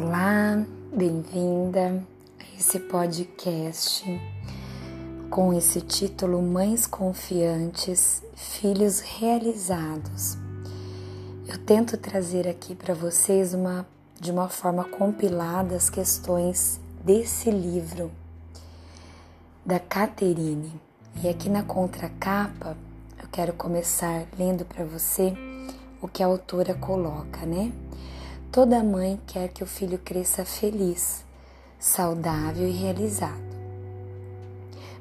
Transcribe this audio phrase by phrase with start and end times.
[0.00, 0.64] Olá,
[0.94, 2.00] bem-vinda
[2.38, 4.04] a esse podcast
[5.28, 10.38] com esse título Mães Confiantes, Filhos Realizados.
[11.48, 13.84] Eu tento trazer aqui para vocês uma
[14.20, 18.12] de uma forma compilada as questões desse livro
[19.66, 20.80] da Caterine.
[21.24, 22.76] E aqui na contracapa
[23.20, 25.34] eu quero começar lendo para você
[26.00, 27.72] o que a autora coloca, né?
[28.50, 31.22] Toda mãe quer que o filho cresça feliz,
[31.78, 33.46] saudável e realizado.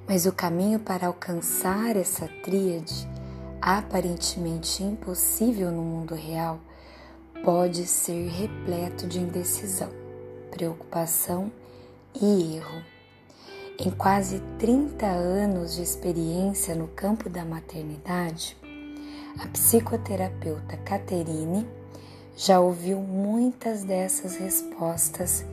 [0.05, 3.07] Mas o caminho para alcançar essa tríade,
[3.61, 6.59] aparentemente impossível no mundo real,
[7.41, 9.91] pode ser repleto de indecisão,
[10.51, 11.49] preocupação
[12.21, 12.83] e erro.
[13.79, 18.57] Em quase 30 anos de experiência no campo da maternidade,
[19.39, 21.65] a psicoterapeuta Caterine
[22.37, 25.43] já ouviu muitas dessas respostas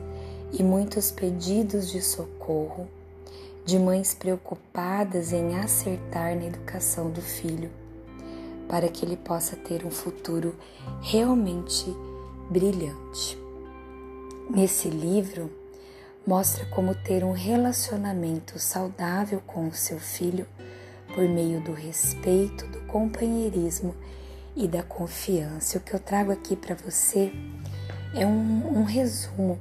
[0.53, 2.87] e muitos pedidos de socorro
[3.65, 7.71] de mães preocupadas em acertar na educação do filho,
[8.69, 10.55] para que ele possa ter um futuro
[11.01, 11.85] realmente
[12.51, 13.35] brilhante.
[14.47, 15.49] Nesse livro,
[16.27, 20.45] mostra como ter um relacionamento saudável com o seu filho
[21.15, 23.95] por meio do respeito, do companheirismo
[24.55, 25.77] e da confiança.
[25.77, 27.31] O que eu trago aqui para você
[28.13, 29.59] é um, um resumo,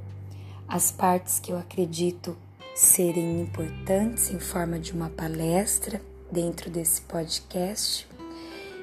[0.68, 2.36] as partes que eu acredito
[2.74, 6.00] serem importantes em forma de uma palestra
[6.30, 8.08] dentro desse podcast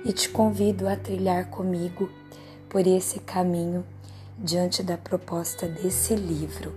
[0.06, 2.10] e te convido a trilhar comigo
[2.70, 3.86] por esse caminho
[4.38, 6.74] diante da proposta desse livro,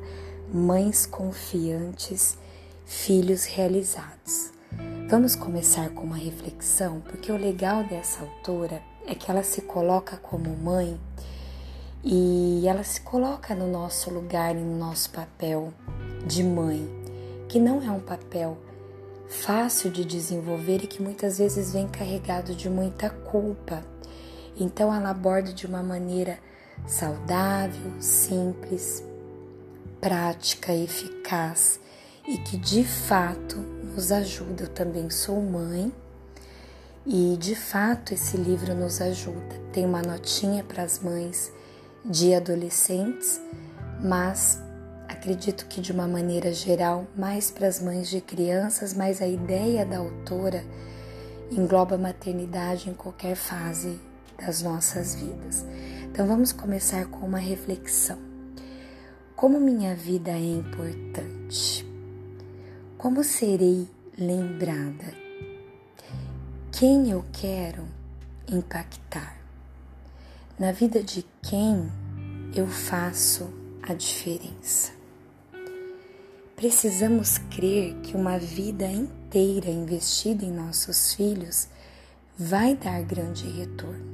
[0.53, 2.37] Mães Confiantes,
[2.85, 4.53] Filhos Realizados.
[5.09, 10.17] Vamos começar com uma reflexão, porque o legal dessa autora é que ela se coloca
[10.17, 10.99] como mãe
[12.03, 15.73] e ela se coloca no nosso lugar, no nosso papel
[16.27, 16.87] de mãe,
[17.49, 18.59] que não é um papel
[19.29, 23.83] fácil de desenvolver e que muitas vezes vem carregado de muita culpa.
[24.59, 26.39] Então ela aborda de uma maneira
[26.87, 29.03] saudável, simples,
[30.01, 31.81] prática, eficaz
[32.27, 34.65] e que de fato nos ajuda.
[34.65, 35.93] Eu também sou mãe
[37.07, 39.61] e de fato esse livro nos ajuda.
[39.73, 41.53] Tem uma notinha para as mães
[42.05, 43.41] de adolescentes,
[44.03, 44.63] mas
[45.09, 49.85] acredito que de uma maneira geral, mais para as mães de crianças, mas a ideia
[49.85, 50.65] da autora
[51.51, 54.01] engloba a maternidade em qualquer fase
[54.39, 55.65] das nossas vidas.
[56.05, 58.19] Então vamos começar com uma reflexão.
[59.37, 61.85] Como minha vida é importante?
[62.97, 65.24] Como serei lembrada?
[66.77, 67.87] Quem eu quero
[68.49, 69.39] impactar,
[70.59, 71.89] na vida de quem
[72.53, 73.49] eu faço
[73.81, 74.91] a diferença.
[76.57, 81.69] Precisamos crer que uma vida inteira investida em nossos filhos
[82.37, 84.05] vai dar grande retorno.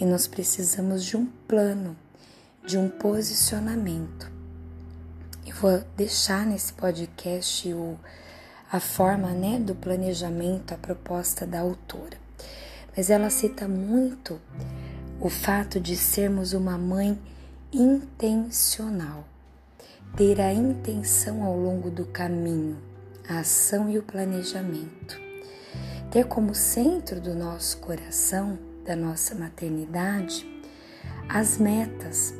[0.00, 1.96] E nós precisamos de um plano,
[2.66, 4.28] de um posicionamento.
[5.46, 7.96] Eu vou deixar nesse podcast o
[8.70, 12.16] a forma né, do planejamento, a proposta da autora.
[12.96, 14.40] Mas ela cita muito
[15.20, 17.18] o fato de sermos uma mãe
[17.72, 19.24] intencional,
[20.16, 22.78] ter a intenção ao longo do caminho,
[23.28, 25.18] a ação e o planejamento.
[26.10, 30.46] Ter como centro do nosso coração, da nossa maternidade,
[31.28, 32.34] as metas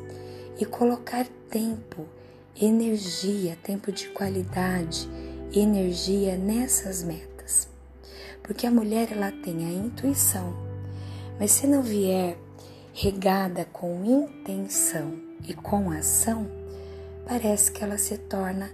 [0.57, 2.05] e colocar tempo,
[2.55, 5.09] energia, tempo de qualidade
[5.53, 7.67] energia nessas metas.
[8.43, 10.53] Porque a mulher ela tem a intuição,
[11.39, 12.37] mas se não vier
[12.93, 15.13] regada com intenção
[15.47, 16.47] e com ação,
[17.25, 18.71] parece que ela se torna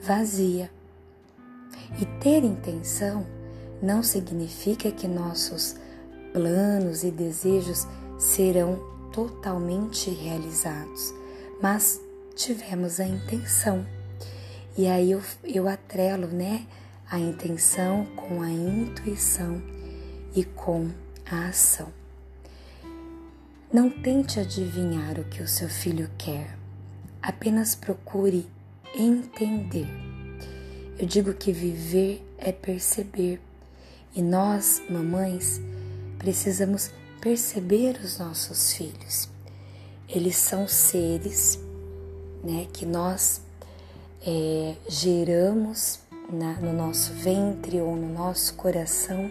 [0.00, 0.70] vazia.
[2.00, 3.26] E ter intenção
[3.82, 5.76] não significa que nossos
[6.32, 7.86] planos e desejos
[8.18, 8.78] serão
[9.12, 11.14] totalmente realizados,
[11.62, 12.00] mas
[12.34, 13.97] tivemos a intenção.
[14.78, 16.64] E aí eu, eu atrelo, né,
[17.10, 19.60] a intenção com a intuição
[20.32, 20.88] e com
[21.28, 21.88] a ação.
[23.72, 26.56] Não tente adivinhar o que o seu filho quer,
[27.20, 28.48] apenas procure
[28.94, 29.88] entender.
[30.96, 33.40] Eu digo que viver é perceber,
[34.14, 35.60] e nós, mamães,
[36.20, 39.28] precisamos perceber os nossos filhos.
[40.08, 41.58] Eles são seres,
[42.44, 43.42] né, que nós
[44.26, 46.00] é, geramos
[46.30, 49.30] na, no nosso ventre ou no nosso coração,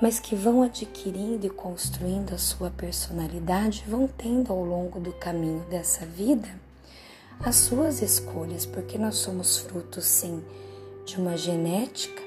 [0.00, 5.64] mas que vão adquirindo e construindo a sua personalidade, vão tendo ao longo do caminho
[5.70, 6.48] dessa vida
[7.40, 10.42] as suas escolhas, porque nós somos frutos, sim,
[11.04, 12.22] de uma genética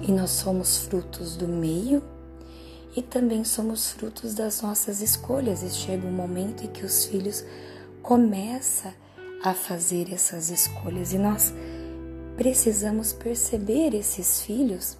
[0.00, 2.02] e nós somos frutos do meio
[2.94, 5.62] e também somos frutos das nossas escolhas.
[5.62, 7.44] E chega um momento em que os filhos
[8.02, 8.92] começam
[9.54, 11.52] fazer essas escolhas e nós
[12.36, 14.96] precisamos perceber esses filhos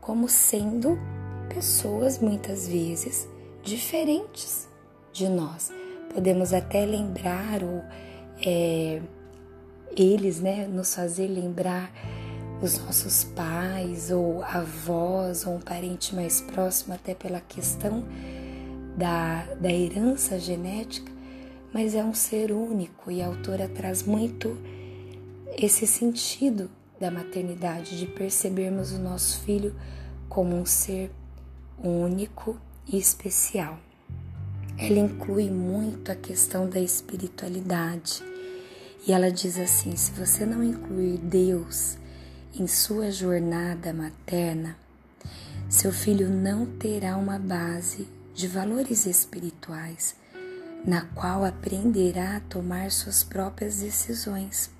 [0.00, 0.98] como sendo
[1.48, 3.28] pessoas muitas vezes
[3.62, 4.68] diferentes
[5.12, 5.70] de nós.
[6.12, 7.82] Podemos até lembrar ou
[8.44, 9.00] é,
[9.96, 11.92] eles, né, nos fazer lembrar
[12.62, 18.04] os nossos pais ou avós ou um parente mais próximo, até pela questão
[18.96, 21.10] da, da herança genética,
[21.72, 24.56] mas é um ser único e a autora traz muito
[25.56, 29.74] esse sentido da maternidade, de percebermos o nosso filho
[30.28, 31.10] como um ser
[31.82, 33.78] único e especial.
[34.78, 38.22] Ela inclui muito a questão da espiritualidade
[39.06, 41.96] e ela diz assim: se você não incluir Deus
[42.54, 44.76] em sua jornada materna,
[45.68, 50.16] seu filho não terá uma base de valores espirituais
[50.84, 54.70] na qual aprenderá a tomar suas próprias decisões.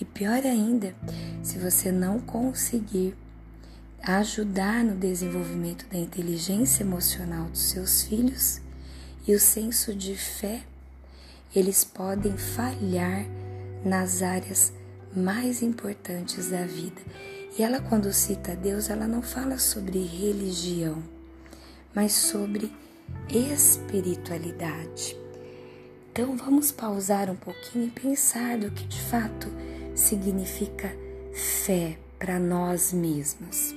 [0.00, 0.94] E pior ainda,
[1.42, 3.16] se você não conseguir
[4.02, 8.60] ajudar no desenvolvimento da inteligência emocional dos seus filhos
[9.26, 10.62] e o senso de fé,
[11.54, 13.24] eles podem falhar
[13.84, 14.72] nas áreas
[15.14, 17.00] mais importantes da vida.
[17.56, 21.02] E ela, quando cita Deus, ela não fala sobre religião,
[21.94, 22.72] mas sobre
[23.28, 25.16] espiritualidade.
[26.12, 29.48] Então vamos pausar um pouquinho e pensar do que de fato
[29.94, 30.94] significa
[31.32, 33.74] fé para nós mesmos.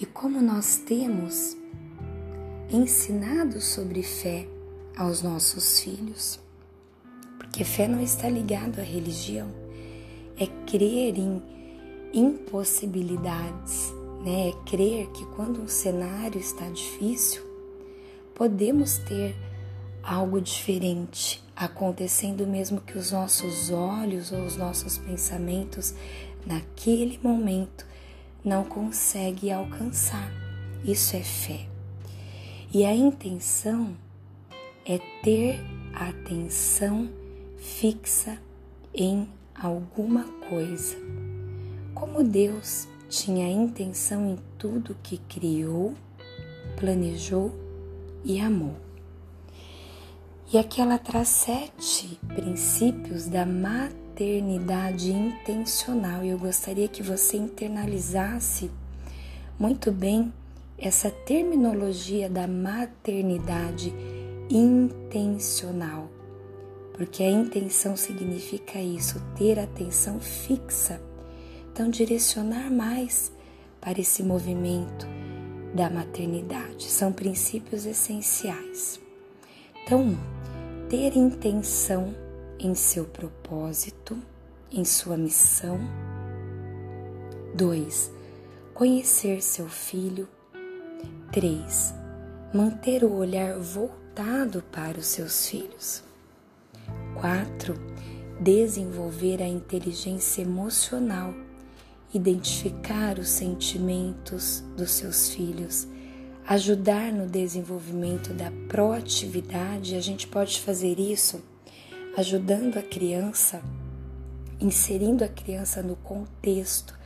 [0.00, 1.56] E como nós temos
[2.70, 4.46] ensinado sobre fé
[4.96, 6.40] aos nossos filhos.
[7.38, 9.48] Porque fé não está ligado à religião,
[10.36, 11.42] é crer em
[12.12, 13.92] impossibilidades,
[14.24, 14.48] né?
[14.48, 17.42] É crer que quando um cenário está difícil,
[18.34, 19.36] podemos ter
[20.02, 25.94] algo diferente acontecendo mesmo que os nossos olhos ou os nossos pensamentos
[26.46, 27.86] naquele momento
[28.44, 30.30] não conseguem alcançar.
[30.84, 31.66] Isso é fé.
[32.72, 33.96] E a intenção
[34.84, 35.60] é ter
[35.94, 37.08] a atenção
[37.56, 38.38] fixa
[38.92, 40.96] em alguma coisa.
[41.94, 45.94] Como Deus tinha intenção em tudo que criou,
[46.76, 47.54] planejou
[48.24, 48.74] e amou.
[50.52, 58.70] E aqui ela traz sete princípios da maternidade intencional e eu gostaria que você internalizasse
[59.58, 60.32] muito bem
[60.76, 63.94] essa terminologia da maternidade
[64.50, 66.10] intencional,
[66.92, 71.00] porque a intenção significa isso, ter atenção fixa,
[71.74, 73.32] então direcionar mais
[73.80, 75.08] para esse movimento
[75.74, 76.84] da maternidade.
[76.84, 79.00] São princípios essenciais.
[79.82, 80.16] Então,
[80.88, 82.14] ter intenção
[82.60, 84.16] em seu propósito,
[84.70, 85.80] em sua missão.
[87.56, 88.08] 2.
[88.72, 90.28] Conhecer seu filho.
[91.32, 91.92] 3.
[92.54, 96.04] Manter o olhar voltado para os seus filhos.
[97.20, 97.74] 4.
[98.40, 101.34] Desenvolver a inteligência emocional,
[102.14, 105.86] identificar os sentimentos dos seus filhos,
[106.46, 109.96] ajudar no desenvolvimento da proatividade.
[109.96, 111.42] A gente pode fazer isso
[112.16, 113.60] ajudando a criança,
[114.60, 116.96] inserindo a criança no contexto,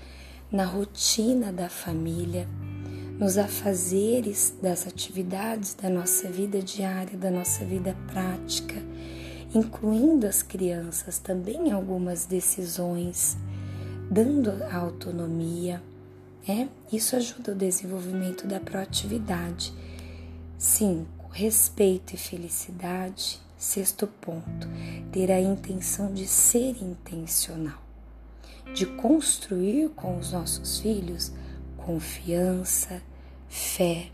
[0.52, 2.46] na rotina da família
[3.18, 8.76] nos afazeres das atividades da nossa vida diária, da nossa vida prática,
[9.52, 13.36] incluindo as crianças também algumas decisões,
[14.10, 15.82] dando autonomia.
[16.46, 16.68] Né?
[16.92, 19.72] Isso ajuda o desenvolvimento da proatividade.
[20.56, 21.30] 5.
[21.32, 23.40] Respeito e felicidade.
[23.58, 24.68] Sexto ponto,
[25.10, 27.82] ter a intenção de ser intencional,
[28.72, 31.32] de construir com os nossos filhos
[31.76, 33.02] confiança,
[33.48, 34.10] fé,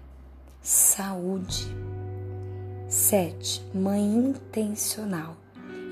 [0.62, 1.66] saúde.
[2.88, 3.62] 7.
[3.74, 5.36] Mãe intencional.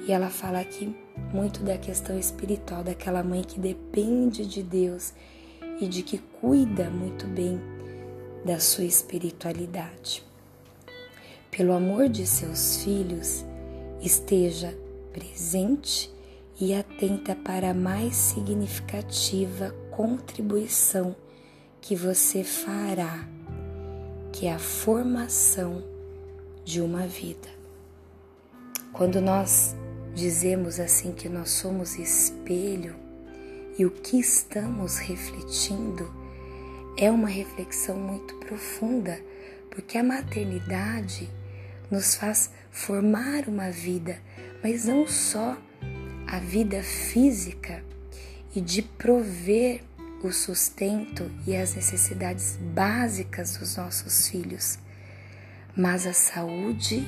[0.06, 0.94] E ela fala aqui
[1.32, 5.12] muito da questão espiritual, daquela mãe que depende de Deus
[5.80, 7.60] e de que cuida muito bem
[8.44, 10.24] da sua espiritualidade.
[11.50, 13.44] Pelo amor de seus filhos,
[14.00, 14.76] esteja
[15.12, 16.10] presente
[16.60, 21.14] e atenta para a mais significativa contribuição
[21.80, 23.28] que você fará,
[24.32, 25.82] que é a formação
[26.64, 27.48] de uma vida.
[28.92, 29.74] Quando nós
[30.14, 32.94] dizemos assim que nós somos espelho
[33.78, 36.12] e o que estamos refletindo
[36.96, 39.18] é uma reflexão muito profunda,
[39.70, 41.30] porque a maternidade
[41.90, 44.20] nos faz formar uma vida,
[44.62, 45.56] mas não só
[46.26, 47.82] a vida física
[48.54, 49.82] e de prover
[50.22, 54.78] o sustento e as necessidades básicas dos nossos filhos,
[55.76, 57.04] mas a saúde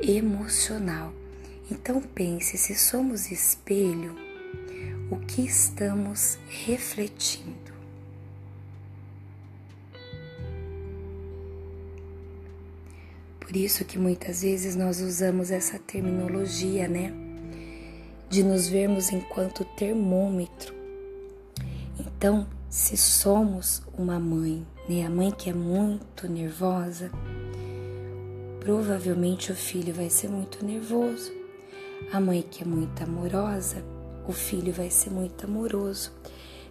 [0.00, 1.17] emocional.
[1.70, 4.16] Então pense, se somos espelho,
[5.10, 7.72] o que estamos refletindo?
[13.38, 17.12] Por isso que muitas vezes nós usamos essa terminologia, né?
[18.28, 20.74] De nos vermos enquanto termômetro.
[21.98, 25.06] Então, se somos uma mãe, né?
[25.06, 27.10] A mãe que é muito nervosa,
[28.60, 31.37] provavelmente o filho vai ser muito nervoso.
[32.12, 33.84] A mãe que é muito amorosa,
[34.26, 36.12] o filho vai ser muito amoroso.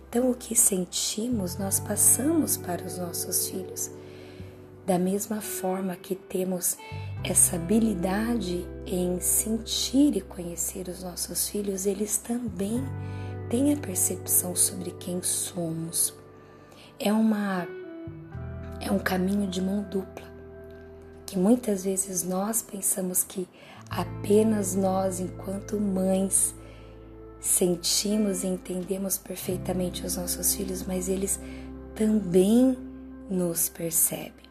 [0.10, 3.92] Então, o que sentimos, nós passamos para os nossos filhos.
[4.86, 6.78] Da mesma forma que temos
[7.24, 12.82] essa habilidade em sentir e conhecer os nossos filhos, eles também
[13.50, 16.14] têm a percepção sobre quem somos.
[16.98, 17.68] É uma
[18.80, 20.26] é um caminho de mão dupla,
[21.26, 23.48] que muitas vezes nós pensamos que
[23.90, 26.54] apenas nós, enquanto mães,
[27.40, 31.40] sentimos e entendemos perfeitamente os nossos filhos, mas eles
[31.96, 32.78] também
[33.30, 34.48] nos percebem.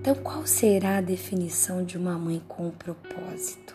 [0.00, 3.74] Então, qual será a definição de uma mãe com propósito?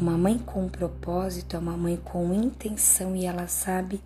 [0.00, 4.00] Uma mãe com propósito é uma mãe com intenção e ela sabe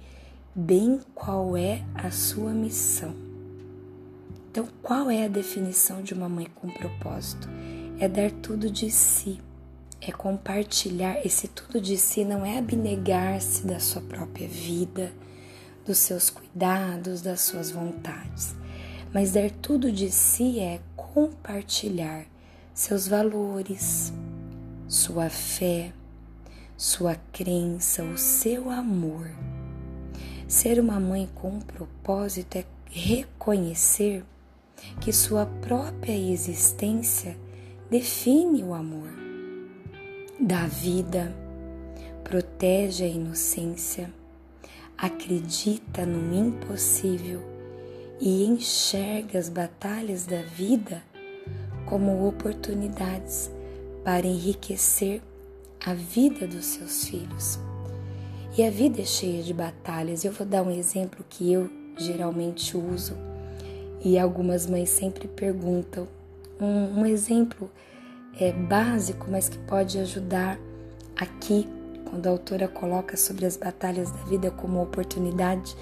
[0.55, 3.15] bem qual é a sua missão.
[4.51, 7.49] Então, qual é a definição de uma mãe com propósito?
[8.03, 9.39] É dar tudo de si,
[10.01, 11.25] é compartilhar.
[11.25, 15.13] Esse tudo de si não é abnegar-se da sua própria vida,
[15.87, 18.57] dos seus cuidados, das suas vontades.
[19.15, 22.27] Mas dar tudo de si é compartilhar
[22.75, 24.13] seus valores,
[24.89, 25.93] sua fé,
[26.77, 29.31] sua crença, o seu amor.
[30.49, 34.25] Ser uma mãe com um propósito é reconhecer
[35.01, 37.39] que sua própria existência
[37.93, 39.11] define o amor.
[40.41, 41.31] Dá vida,
[42.25, 44.11] protege a inocência,
[44.97, 47.43] acredita no impossível
[48.19, 51.03] e enxerga as batalhas da vida
[51.85, 53.51] como oportunidades
[54.03, 55.21] para enriquecer
[55.85, 57.59] a vida dos seus filhos.
[58.57, 60.25] E a vida é cheia de batalhas.
[60.25, 61.69] Eu vou dar um exemplo que eu
[61.99, 63.19] geralmente uso
[64.03, 66.09] e algumas mães sempre perguntam.
[66.63, 67.69] Um, um exemplo
[68.39, 70.57] é básico, mas que pode ajudar
[71.17, 71.69] aqui,
[72.09, 75.75] quando a autora coloca sobre as batalhas da vida como oportunidade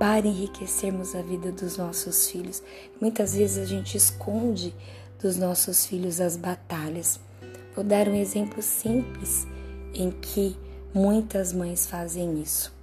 [0.00, 2.60] para enriquecermos a vida dos nossos filhos.
[3.00, 4.74] Muitas vezes a gente esconde
[5.22, 7.20] dos nossos filhos as batalhas.
[7.76, 9.46] Vou dar um exemplo simples
[9.94, 10.56] em que
[10.92, 12.74] muitas mães fazem isso.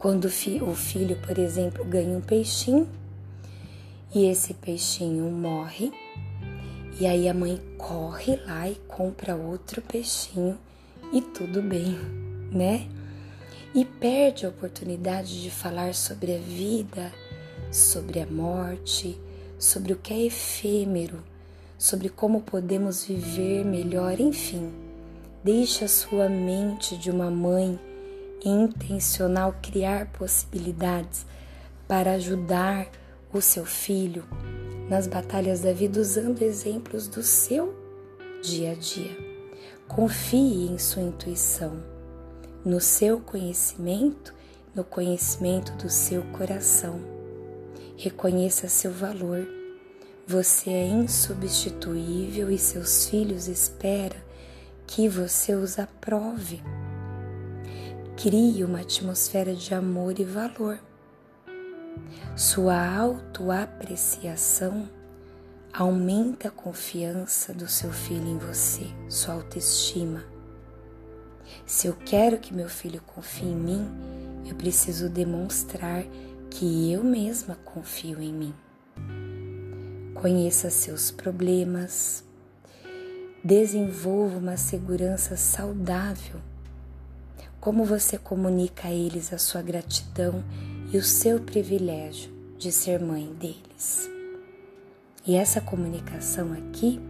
[0.00, 2.88] Quando o filho, por exemplo, ganha um peixinho
[4.12, 5.92] e esse peixinho morre,
[6.98, 10.58] e aí a mãe corre lá e compra outro peixinho
[11.12, 11.98] e tudo bem,
[12.50, 12.88] né?
[13.76, 17.12] e perde a oportunidade de falar sobre a vida,
[17.70, 19.20] sobre a morte,
[19.58, 21.22] sobre o que é efêmero,
[21.76, 24.72] sobre como podemos viver melhor, enfim.
[25.44, 27.78] Deixe a sua mente de uma mãe
[28.42, 31.26] intencional criar possibilidades
[31.86, 32.88] para ajudar
[33.30, 34.24] o seu filho
[34.88, 37.74] nas batalhas da vida usando exemplos do seu
[38.42, 39.16] dia a dia.
[39.88, 41.96] Confie em sua intuição
[42.66, 44.34] no seu conhecimento,
[44.74, 47.00] no conhecimento do seu coração.
[47.96, 49.46] Reconheça seu valor.
[50.26, 54.20] Você é insubstituível e seus filhos esperam
[54.84, 56.60] que você os aprove.
[58.16, 60.80] Crie uma atmosfera de amor e valor.
[62.34, 64.88] Sua autoapreciação
[65.72, 70.36] aumenta a confiança do seu filho em você, sua autoestima
[71.64, 73.88] se eu quero que meu filho confie em mim,
[74.46, 76.04] eu preciso demonstrar
[76.50, 78.54] que eu mesma confio em mim.
[80.14, 82.24] Conheça seus problemas,
[83.44, 86.40] desenvolva uma segurança saudável.
[87.60, 90.44] Como você comunica a eles a sua gratidão
[90.92, 94.08] e o seu privilégio de ser mãe deles.
[95.26, 97.00] E essa comunicação aqui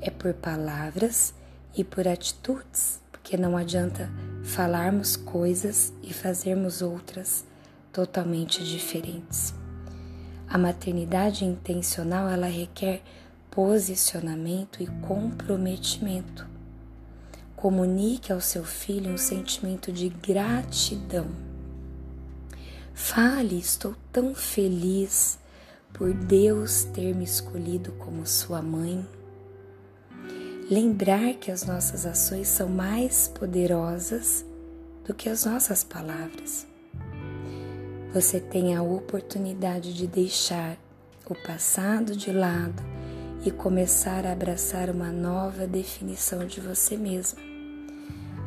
[0.00, 1.34] é por palavras
[1.76, 4.10] e por atitudes, porque não adianta
[4.42, 7.44] falarmos coisas e fazermos outras
[7.92, 9.54] totalmente diferentes.
[10.48, 13.02] A maternidade intencional ela requer
[13.50, 16.48] posicionamento e comprometimento.
[17.54, 21.47] Comunique ao seu filho um sentimento de gratidão.
[23.00, 25.38] Fale, estou tão feliz
[25.94, 29.06] por Deus ter me escolhido como sua mãe.
[30.68, 34.44] Lembrar que as nossas ações são mais poderosas
[35.06, 36.66] do que as nossas palavras.
[38.12, 40.76] Você tem a oportunidade de deixar
[41.30, 42.82] o passado de lado
[43.46, 47.40] e começar a abraçar uma nova definição de você mesma.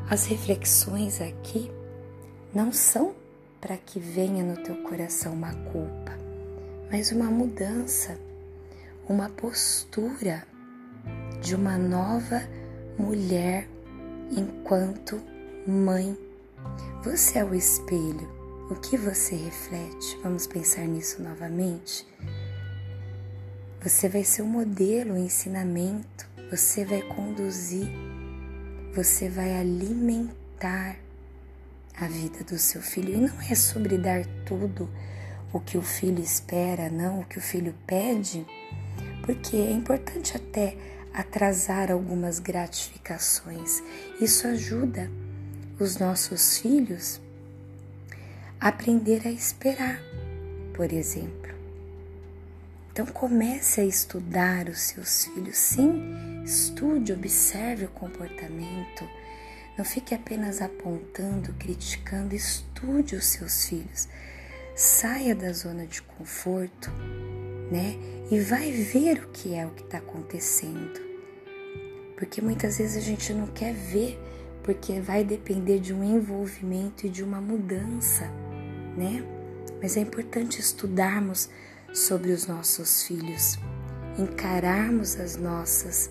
[0.10, 1.72] As reflexões aqui
[2.54, 3.21] não são
[3.62, 6.22] para que venha no teu coração uma culpa
[6.92, 8.20] mas uma mudança,
[9.08, 10.46] uma postura
[11.42, 12.44] de uma nova
[13.00, 13.66] mulher
[14.30, 15.22] enquanto
[15.66, 16.18] mãe.
[17.02, 18.30] Você é o espelho.
[18.70, 20.20] O que você reflete?
[20.22, 22.06] Vamos pensar nisso novamente.
[23.82, 27.90] Você vai ser o modelo, o ensinamento, você vai conduzir,
[28.94, 30.98] você vai alimentar
[32.02, 33.14] a vida do seu filho.
[33.14, 34.90] E não é sobre dar tudo
[35.54, 38.46] o que o filho espera, não o que o filho pede,
[39.24, 40.76] porque é importante até
[41.14, 43.84] atrasar algumas gratificações.
[44.20, 45.12] Isso ajuda
[45.80, 47.22] os nossos filhos
[48.60, 50.02] a aprender a esperar,
[50.74, 51.52] por exemplo.
[52.92, 55.58] Então comece a estudar os seus filhos.
[55.58, 59.08] Sim, estude, observe o comportamento.
[59.78, 64.08] Não fique apenas apontando, criticando, estude os seus filhos
[64.76, 66.90] saia da zona de conforto,
[67.72, 67.98] né?
[68.30, 71.00] E vai ver o que é o que está acontecendo.
[72.16, 74.20] Porque muitas vezes a gente não quer ver,
[74.64, 78.26] porque vai depender de um envolvimento e de uma mudança,
[78.98, 79.24] né?
[79.82, 81.50] Mas é importante estudarmos
[81.94, 83.58] sobre os nossos filhos,
[84.18, 86.10] encararmos as nossas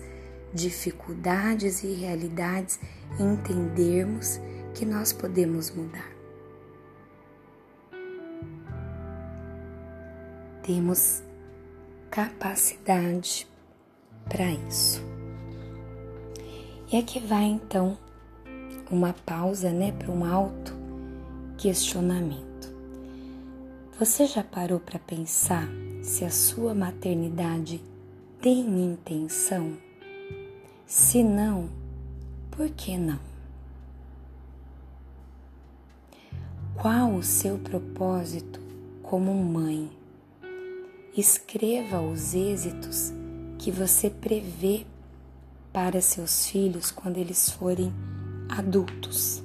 [0.53, 2.79] dificuldades e realidades
[3.19, 4.39] entendermos
[4.73, 6.21] que nós podemos mudar.
[10.63, 11.23] temos
[12.09, 13.47] capacidade
[14.25, 15.01] para isso.
[16.91, 17.97] E aqui vai então
[18.89, 20.73] uma pausa, né, para um alto
[21.57, 22.73] questionamento.
[23.97, 25.67] Você já parou para pensar
[26.01, 27.81] se a sua maternidade
[28.41, 29.77] tem intenção?
[30.93, 31.69] Se não,
[32.51, 33.17] por que não?
[36.75, 38.59] Qual o seu propósito
[39.01, 39.89] como mãe?
[41.15, 43.13] Escreva os êxitos
[43.57, 44.85] que você prevê
[45.71, 47.93] para seus filhos quando eles forem
[48.49, 49.41] adultos.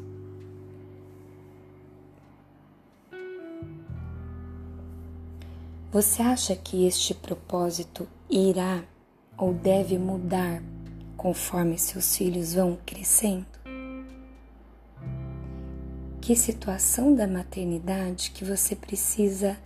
[5.93, 8.83] Você acha que este propósito irá
[9.39, 10.61] ou deve mudar
[11.17, 13.47] conforme seus filhos vão crescendo?
[16.21, 19.57] Que situação da maternidade que você precisa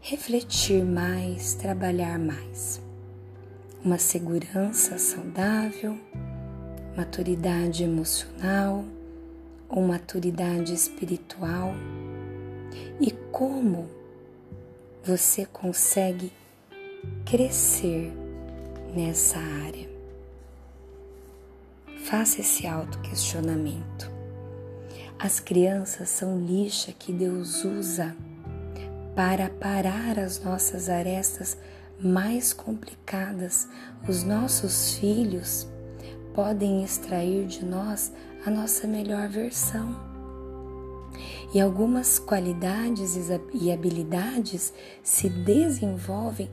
[0.00, 2.80] refletir mais, trabalhar mais.
[3.84, 5.98] Uma segurança saudável,
[6.96, 8.84] maturidade emocional
[9.68, 11.72] ou maturidade espiritual
[13.00, 13.88] e como
[15.04, 16.32] você consegue
[17.24, 18.12] crescer
[18.94, 19.87] nessa área.
[22.08, 24.10] Faça esse autoquestionamento.
[25.18, 28.16] As crianças são lixa que Deus usa
[29.14, 31.58] para parar as nossas arestas
[32.00, 33.68] mais complicadas.
[34.08, 35.68] Os nossos filhos
[36.34, 38.10] podem extrair de nós
[38.46, 39.94] a nossa melhor versão.
[41.52, 43.18] E algumas qualidades
[43.52, 46.50] e habilidades se desenvolvem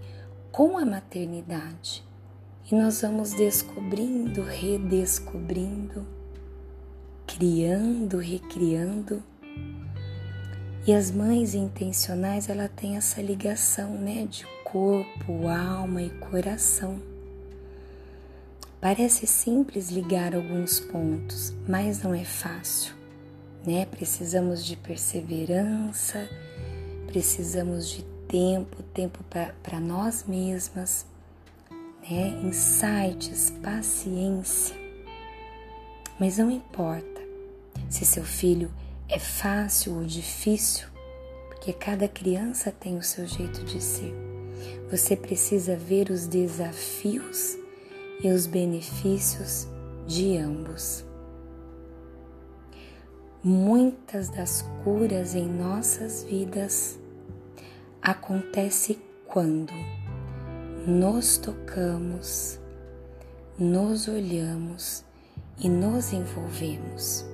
[0.52, 2.05] com a maternidade.
[2.72, 6.06] E nós vamos descobrindo, redescobrindo,
[7.28, 9.22] criando, recriando
[10.88, 17.02] e as mães intencionais, ela tem essa ligação, né, de corpo, alma e coração.
[18.80, 22.94] Parece simples ligar alguns pontos, mas não é fácil,
[23.66, 23.88] né?
[23.88, 26.30] Precisamos de perseverança,
[27.08, 29.26] precisamos de tempo, tempo
[29.64, 31.08] para nós mesmas,
[32.10, 32.40] né?
[32.44, 34.76] Insights, paciência.
[36.20, 37.22] Mas não importa
[37.90, 38.72] se seu filho
[39.10, 40.88] é fácil ou difícil,
[41.48, 44.14] porque cada criança tem o seu jeito de ser.
[44.90, 47.58] Você precisa ver os desafios
[48.24, 49.68] e os benefícios
[50.08, 51.04] de ambos.
[53.44, 56.98] Muitas das curas em nossas vidas
[58.02, 59.74] acontece quando
[60.88, 62.60] nos tocamos,
[63.58, 65.04] nos olhamos
[65.58, 67.26] e nos envolvemos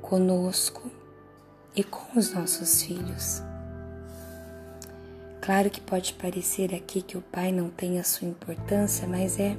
[0.00, 0.88] conosco
[1.74, 3.42] e com os nossos filhos.
[5.40, 9.56] Claro que pode parecer aqui que o pai não tem a sua importância, mas é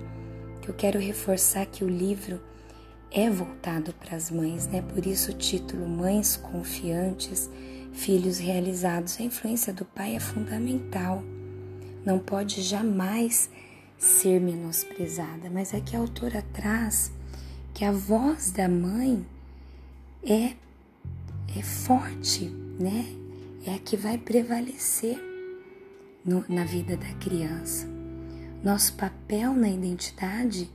[0.62, 2.40] que eu quero reforçar que o livro
[3.12, 4.82] é voltado para as mães, né?
[4.82, 7.50] Por isso o título Mães Confiantes,
[7.92, 9.20] Filhos Realizados.
[9.20, 11.22] A influência do pai é fundamental,
[12.06, 13.50] não pode jamais
[13.98, 17.12] ser menosprezada, mas é que a autora traz
[17.74, 19.26] que a voz da mãe
[20.24, 20.54] é
[21.56, 22.46] é forte,
[22.80, 23.06] né?
[23.66, 25.18] É a que vai prevalecer
[26.26, 27.88] no, na vida da criança.
[28.64, 30.70] Nosso papel na identidade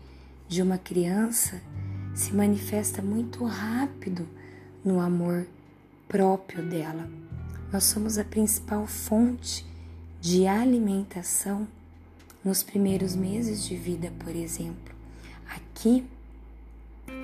[0.48, 1.60] de uma criança
[2.14, 4.28] se manifesta muito rápido
[4.84, 5.46] no amor
[6.06, 7.08] próprio dela.
[7.72, 9.66] Nós somos a principal fonte
[10.20, 11.66] de alimentação
[12.44, 14.94] nos primeiros meses de vida, por exemplo.
[15.54, 16.04] Aqui,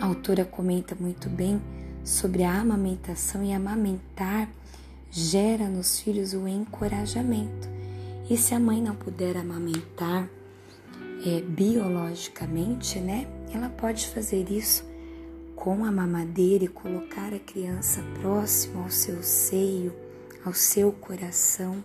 [0.01, 1.61] a autora comenta muito bem
[2.05, 4.49] sobre a amamentação e amamentar
[5.11, 7.69] gera nos filhos o encorajamento.
[8.29, 10.29] E se a mãe não puder amamentar
[11.27, 13.27] é, biologicamente, né?
[13.53, 14.85] Ela pode fazer isso
[15.55, 19.95] com a mamadeira e colocar a criança próximo ao seu seio,
[20.45, 21.83] ao seu coração,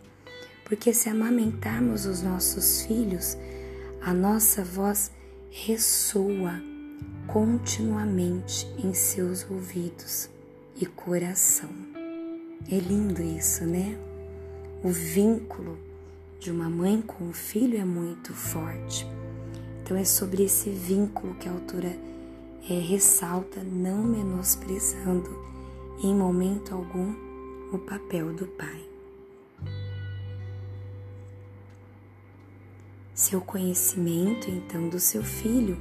[0.69, 3.35] porque se amamentarmos os nossos filhos,
[3.99, 5.11] a nossa voz
[5.49, 6.61] ressoa
[7.25, 10.29] continuamente em seus ouvidos
[10.79, 11.69] e coração.
[12.71, 13.97] É lindo isso, né?
[14.83, 15.75] O vínculo
[16.39, 19.07] de uma mãe com o filho é muito forte.
[19.81, 21.97] Então é sobre esse vínculo que a autora
[22.69, 25.35] é, ressalta, não menosprezando
[26.03, 27.15] em momento algum
[27.73, 28.88] o papel do pai.
[33.19, 35.77] Seu conhecimento, então, do seu filho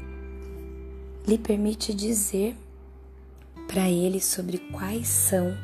[1.25, 2.57] lhe permite dizer
[3.69, 5.57] para ele sobre quais são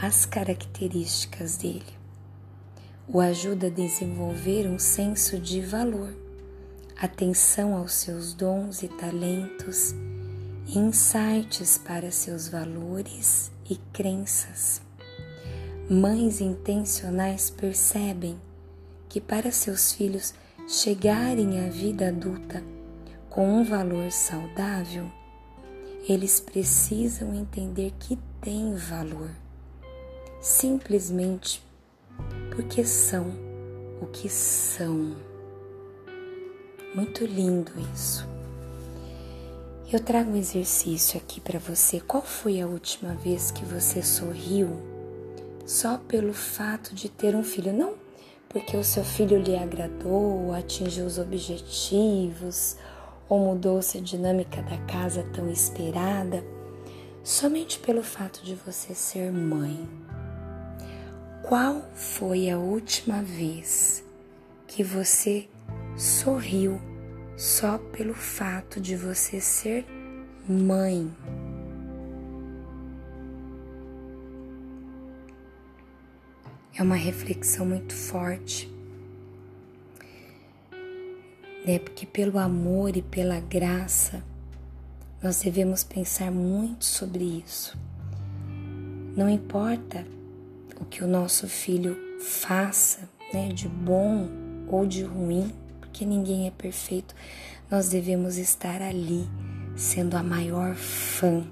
[0.00, 2.00] as características dele
[3.06, 6.16] o ajuda a desenvolver um senso de valor,
[6.96, 9.94] atenção aos seus dons e talentos,
[10.66, 14.80] insights para seus valores e crenças.
[15.90, 18.40] Mães intencionais percebem
[19.10, 20.32] que para seus filhos
[20.66, 22.62] chegarem à vida adulta
[23.28, 25.10] com um valor saudável,
[26.08, 29.30] eles precisam entender que têm valor,
[30.40, 31.62] simplesmente
[32.54, 33.32] porque são
[34.00, 35.16] o que são.
[36.94, 38.26] Muito lindo isso.
[39.90, 42.00] Eu trago um exercício aqui para você.
[42.00, 44.70] Qual foi a última vez que você sorriu
[45.66, 47.72] só pelo fato de ter um filho?
[47.72, 48.01] Não
[48.52, 52.76] porque o seu filho lhe agradou, atingiu os objetivos
[53.28, 56.44] ou mudou-se a dinâmica da casa tão esperada,
[57.24, 59.88] somente pelo fato de você ser mãe.
[61.42, 64.04] Qual foi a última vez
[64.66, 65.48] que você
[65.96, 66.80] sorriu
[67.36, 69.86] só pelo fato de você ser
[70.46, 71.10] mãe?
[76.74, 78.72] É uma reflexão muito forte,
[81.66, 81.78] né?
[81.78, 84.22] Porque pelo amor e pela graça
[85.22, 87.78] nós devemos pensar muito sobre isso.
[89.16, 90.04] Não importa
[90.80, 94.28] o que o nosso filho faça, né, de bom
[94.66, 97.14] ou de ruim, porque ninguém é perfeito,
[97.70, 99.28] nós devemos estar ali,
[99.76, 101.46] sendo a maior fã.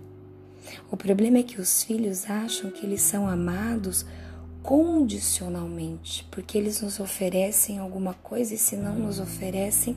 [0.90, 4.04] O problema é que os filhos acham que eles são amados
[4.62, 9.96] condicionalmente, porque eles nos oferecem alguma coisa e se não nos oferecem,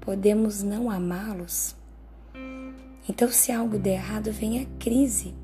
[0.00, 1.76] podemos não amá-los.
[3.08, 5.34] Então, se algo der errado, vem a crise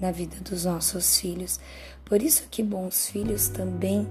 [0.00, 1.60] na vida dos nossos filhos.
[2.04, 4.06] Por isso que bons filhos também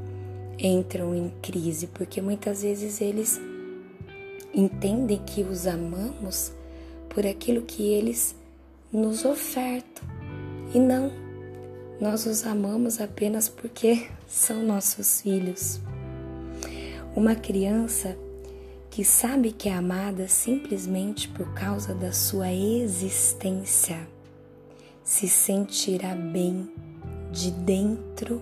[0.57, 3.39] entram em crise, porque muitas vezes eles
[4.53, 6.51] entendem que os amamos
[7.09, 8.35] por aquilo que eles
[8.91, 10.03] nos ofertam.
[10.73, 11.11] E não,
[11.99, 15.79] nós os amamos apenas porque são nossos filhos.
[17.15, 18.17] Uma criança
[18.89, 24.07] que sabe que é amada simplesmente por causa da sua existência
[25.03, 26.67] se sentirá bem
[27.31, 28.41] de dentro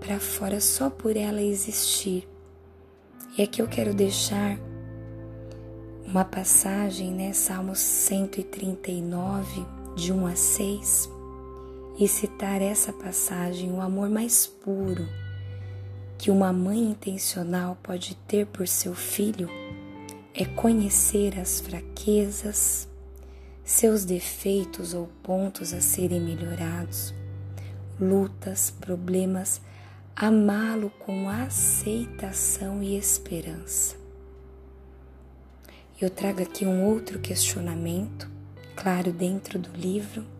[0.00, 2.26] para fora só por ela existir.
[3.38, 4.58] E aqui eu quero deixar
[6.04, 11.10] uma passagem, né, Salmos 139, de 1 a 6,
[12.00, 15.06] e citar essa passagem, o amor mais puro
[16.16, 19.48] que uma mãe intencional pode ter por seu filho
[20.34, 22.88] é conhecer as fraquezas,
[23.62, 27.14] seus defeitos ou pontos a serem melhorados,
[28.00, 29.60] lutas, problemas,
[30.16, 33.94] amá-lo com aceitação e esperança.
[36.00, 38.26] Eu trago aqui um outro questionamento,
[38.74, 40.39] claro, dentro do livro.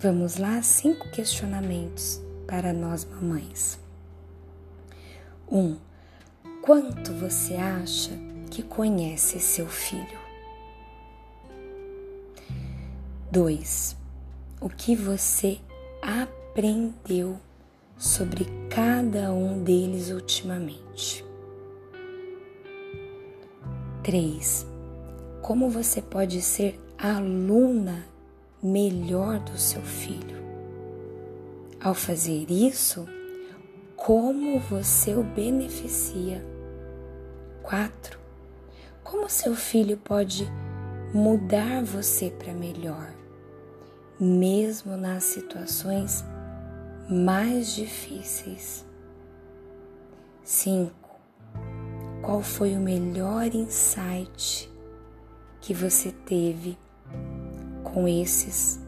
[0.00, 3.80] Vamos lá, cinco questionamentos para nós mamães.
[5.50, 5.76] Um,
[6.62, 8.12] quanto você acha
[8.48, 10.20] que conhece seu filho?
[13.32, 13.96] 2.
[14.60, 15.58] O que você
[16.00, 17.36] aprendeu
[17.96, 21.24] sobre cada um deles ultimamente?
[24.04, 24.64] 3.
[25.42, 28.06] Como você pode ser aluna
[28.62, 30.38] melhor do seu filho?
[31.80, 33.06] Ao fazer isso,
[33.96, 36.44] como você o beneficia?
[37.62, 38.18] 4.
[39.04, 40.50] Como seu filho pode
[41.14, 43.14] mudar você para melhor,
[44.18, 46.24] mesmo nas situações
[47.08, 48.84] mais difíceis?
[50.42, 50.92] 5.
[52.22, 54.70] Qual foi o melhor insight
[55.60, 56.76] que você teve
[57.98, 58.78] com esses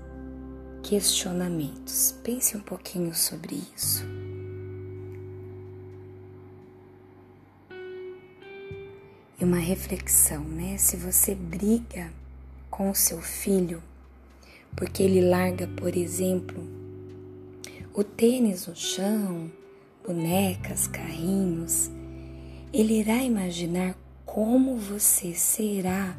[0.84, 2.14] questionamentos?
[2.22, 4.04] Pense um pouquinho sobre isso.
[9.40, 10.78] E uma reflexão, né?
[10.78, 12.12] Se você briga
[12.70, 13.82] com o seu filho
[14.76, 16.64] porque ele larga, por exemplo,
[17.92, 19.50] o tênis no chão,
[20.06, 21.90] bonecas, carrinhos,
[22.72, 26.16] ele irá imaginar como você será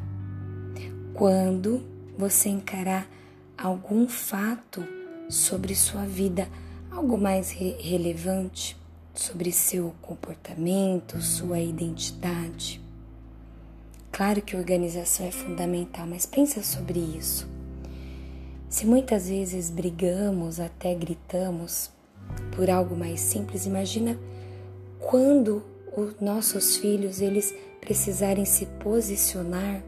[1.14, 3.08] quando você encarar
[3.56, 4.86] algum fato
[5.28, 6.48] sobre sua vida,
[6.90, 8.76] algo mais re relevante
[9.14, 12.80] sobre seu comportamento, sua identidade.
[14.10, 17.48] Claro que organização é fundamental, mas pensa sobre isso.
[18.68, 21.90] Se muitas vezes brigamos, até gritamos
[22.54, 24.18] por algo mais simples, imagina
[24.98, 25.62] quando
[25.96, 29.82] os nossos filhos eles precisarem se posicionar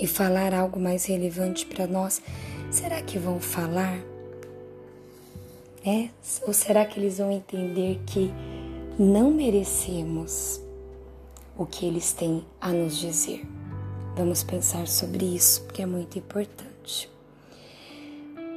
[0.00, 2.22] e falar algo mais relevante para nós,
[2.70, 3.98] será que vão falar?
[5.84, 6.08] É?
[6.46, 8.32] Ou será que eles vão entender que
[8.98, 10.60] não merecemos
[11.56, 13.46] o que eles têm a nos dizer.
[14.16, 17.10] Vamos pensar sobre isso, porque é muito importante.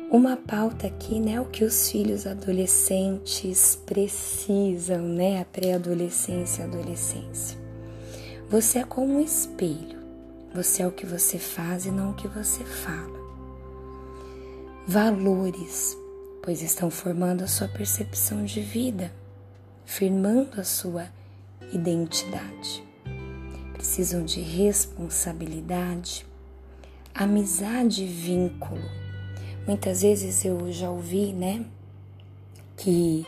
[0.09, 7.57] Uma pauta aqui, né, o que os filhos adolescentes precisam, né, a pré-adolescência e adolescência.
[8.49, 10.02] Você é como um espelho.
[10.53, 13.23] Você é o que você faz e não o que você fala.
[14.87, 15.97] Valores,
[16.43, 19.11] pois estão formando a sua percepção de vida,
[19.85, 21.07] firmando a sua
[21.71, 22.83] identidade
[23.83, 26.25] precisam de responsabilidade,
[27.13, 28.81] amizade e vínculo.
[29.67, 31.65] Muitas vezes eu já ouvi, né,
[32.77, 33.25] que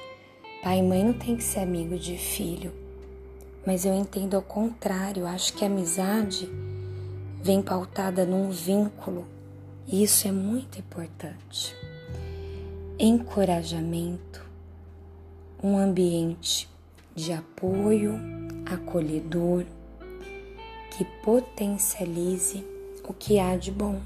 [0.63, 2.71] pai e mãe não tem que ser amigo de filho,
[3.67, 6.49] mas eu entendo ao contrário, acho que amizade
[7.45, 9.27] vem pautada num vínculo
[9.85, 11.75] e isso é muito importante.
[12.97, 14.43] Encorajamento,
[15.61, 16.67] um ambiente
[17.13, 18.19] de apoio,
[18.65, 19.63] acolhedor,
[20.97, 22.65] que potencialize
[23.07, 24.01] o que há de bom.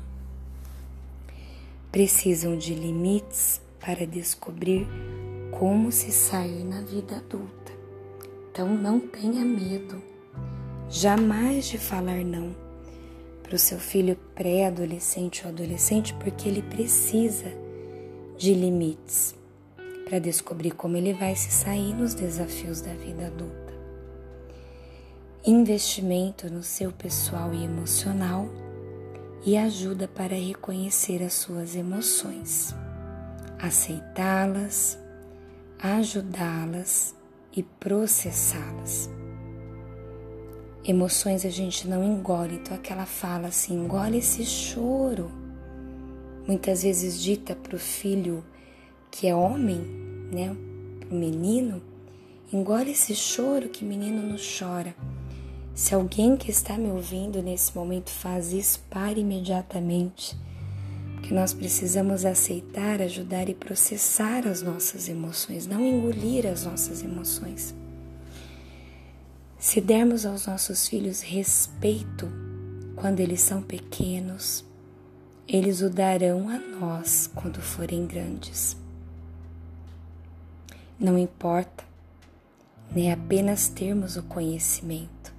[1.94, 4.86] Precisam de limites para descobrir
[5.58, 7.72] como se sair na vida adulta.
[8.52, 10.04] Então não tenha medo,
[10.90, 12.68] jamais de falar não
[13.50, 17.52] para o seu filho pré-adolescente ou adolescente, porque ele precisa
[18.38, 19.34] de limites
[20.06, 23.70] para descobrir como ele vai se sair nos desafios da vida adulta
[25.46, 28.48] investimento no seu pessoal e emocional
[29.46, 32.76] e ajuda para reconhecer as suas emoções,
[33.58, 35.00] aceitá-las,
[35.82, 37.16] ajudá-las
[37.56, 39.10] e processá-las.
[40.84, 45.30] Emoções a gente não engole, então aquela fala assim, engole esse choro.
[46.48, 48.44] Muitas vezes dita para o filho
[49.12, 49.82] que é homem,
[50.32, 50.56] né,
[51.00, 51.82] para o menino,
[52.52, 54.96] engole esse choro que menino não chora.
[55.76, 60.36] Se alguém que está me ouvindo nesse momento faz isso, pare imediatamente,
[61.16, 67.76] porque nós precisamos aceitar, ajudar e processar as nossas emoções, não engolir as nossas emoções.
[69.60, 72.32] Se dermos aos nossos filhos respeito,
[72.96, 74.64] quando eles são pequenos,
[75.46, 78.78] eles o darão a nós quando forem grandes.
[80.98, 81.84] Não importa
[82.96, 85.34] nem apenas termos o conhecimento,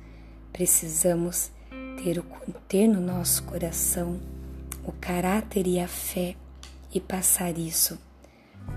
[0.53, 1.51] precisamos
[2.05, 2.25] ter, o,
[2.69, 4.21] ter no nosso coração
[4.85, 6.37] o caráter e a fé
[6.93, 7.99] e passar isso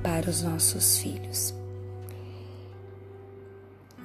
[0.02, 1.54] para os nossos filhos.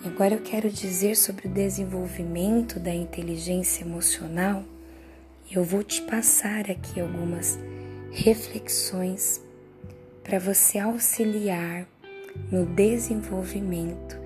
[0.04, 4.62] Agora eu quero dizer sobre o desenvolvimento da inteligência emocional
[5.50, 7.58] e eu vou te passar aqui algumas
[8.12, 9.42] reflexões
[10.22, 11.84] para você auxiliar
[12.50, 14.16] no desenvolvimento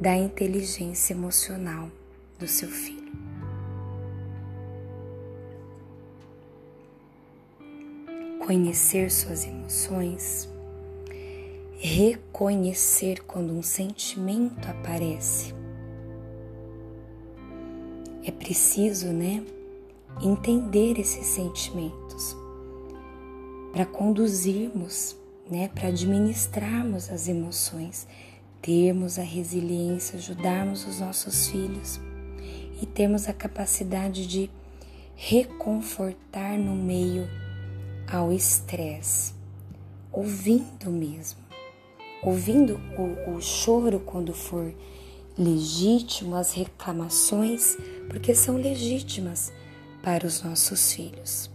[0.00, 1.90] da inteligência emocional
[2.38, 3.12] do seu filho.
[8.38, 10.48] Conhecer suas emoções
[11.82, 15.54] reconhecer quando um sentimento aparece.
[18.22, 19.42] É preciso, né,
[20.20, 22.36] entender esses sentimentos
[23.72, 25.16] para conduzirmos,
[25.50, 28.06] né, para administrarmos as emoções,
[28.60, 31.98] termos a resiliência, ajudarmos os nossos filhos
[32.82, 34.50] e termos a capacidade de
[35.16, 37.26] reconfortar no meio
[38.06, 39.32] ao estresse,
[40.12, 41.39] ouvindo mesmo
[42.22, 44.74] ouvindo o, o choro quando for
[45.38, 47.76] legítimo, as reclamações,
[48.08, 49.52] porque são legítimas
[50.02, 51.50] para os nossos filhos.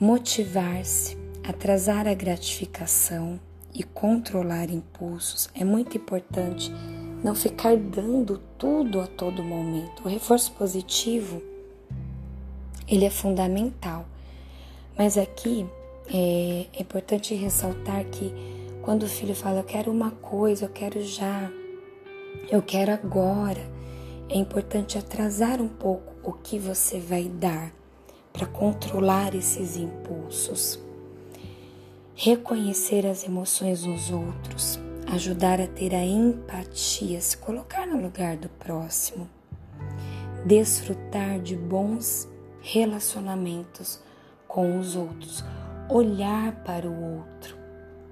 [0.00, 3.38] Motivar-se, atrasar a gratificação
[3.74, 6.72] e controlar impulsos é muito importante.
[7.22, 10.04] Não ficar dando tudo a todo momento.
[10.04, 11.42] O reforço positivo
[12.88, 14.06] ele é fundamental.
[14.96, 15.66] Mas aqui
[16.08, 18.32] é, é importante ressaltar que
[18.88, 21.52] quando o filho fala, eu quero uma coisa, eu quero já,
[22.50, 23.60] eu quero agora,
[24.30, 27.70] é importante atrasar um pouco o que você vai dar
[28.32, 30.80] para controlar esses impulsos.
[32.14, 34.80] Reconhecer as emoções dos outros,
[35.12, 39.28] ajudar a ter a empatia, se colocar no lugar do próximo,
[40.46, 42.26] desfrutar de bons
[42.62, 44.02] relacionamentos
[44.46, 45.44] com os outros,
[45.90, 47.57] olhar para o outro,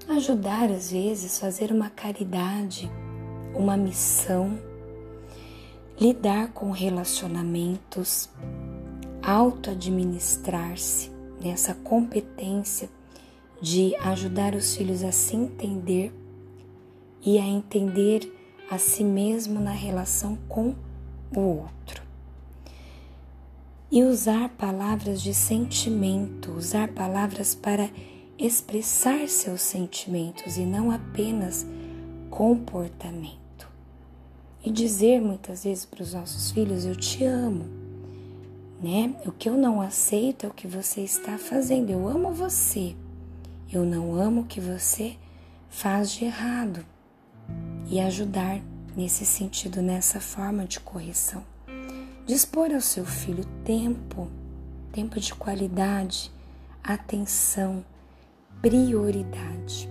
[0.09, 2.91] ajudar às vezes, fazer uma caridade,
[3.55, 4.59] uma missão,
[6.01, 8.29] lidar com relacionamentos,
[9.23, 12.89] auto-administrar-se, nessa competência
[13.61, 16.13] de ajudar os filhos a se entender
[17.23, 18.33] e a entender
[18.71, 20.75] a si mesmo na relação com
[21.35, 22.03] o outro.
[23.91, 27.89] E usar palavras de sentimento, usar palavras para
[28.39, 31.67] expressar seus sentimentos e não apenas
[32.31, 33.69] comportamento.
[34.65, 37.65] E dizer muitas vezes para os nossos filhos: Eu te amo.
[38.83, 39.15] Né?
[39.25, 41.91] O que eu não aceito é o que você está fazendo.
[41.91, 42.95] Eu amo você.
[43.73, 45.17] Eu não amo o que você
[45.69, 46.85] faz de errado.
[47.89, 48.61] E ajudar
[48.97, 51.43] nesse sentido, nessa forma de correção.
[52.27, 54.29] Dispor ao seu filho tempo,
[54.93, 56.33] tempo de qualidade,
[56.83, 57.85] atenção
[58.61, 59.89] prioridade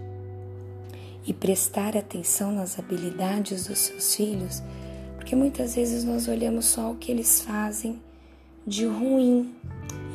[1.25, 4.61] e prestar atenção nas habilidades dos seus filhos,
[5.15, 7.99] porque muitas vezes nós olhamos só o que eles fazem
[8.65, 9.55] de ruim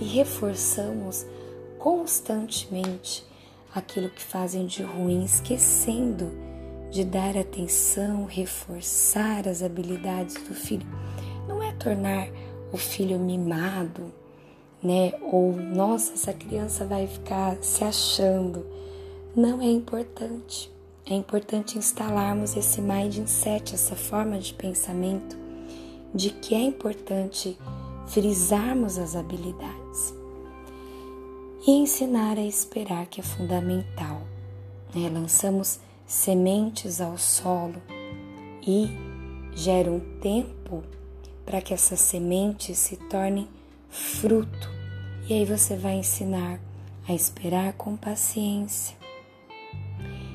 [0.00, 1.26] e reforçamos
[1.78, 3.24] constantemente
[3.74, 6.30] aquilo que fazem de ruim, esquecendo
[6.90, 10.86] de dar atenção, reforçar as habilidades do filho.
[11.48, 12.28] Não é tornar
[12.72, 14.12] o filho mimado,
[14.82, 15.12] né?
[15.22, 18.66] Ou nossa, essa criança vai ficar se achando.
[19.34, 20.70] Não é importante.
[21.06, 25.36] É importante instalarmos esse mindset, essa forma de pensamento
[26.14, 27.56] de que é importante
[28.06, 30.14] frisarmos as habilidades
[31.66, 34.22] e ensinar a esperar que é fundamental.
[34.94, 35.08] Né?
[35.12, 37.80] Lançamos sementes ao solo
[38.66, 38.88] e
[39.52, 40.82] gera um tempo
[41.44, 43.48] para que essas sementes se tornem
[43.90, 44.70] fruto.
[45.28, 46.60] E aí você vai ensinar
[47.06, 48.96] a esperar com paciência,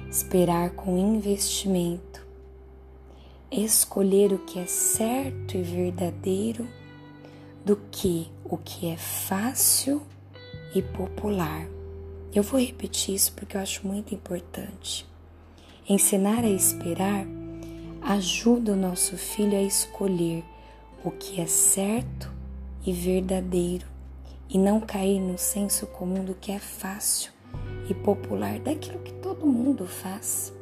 [0.10, 2.26] esperar com investimento,
[3.52, 6.68] escolher o que é certo e verdadeiro
[7.64, 10.02] do que o que é fácil
[10.74, 11.68] e popular.
[12.34, 15.06] Eu vou repetir isso porque eu acho muito importante.
[15.88, 17.26] Ensinar a esperar
[18.02, 20.44] ajuda o nosso filho a escolher
[21.04, 22.35] o que é certo
[22.86, 23.86] e verdadeiro
[24.50, 27.32] e não cair no senso comum do que é fácil
[27.90, 30.54] e popular, daquilo que todo mundo faz.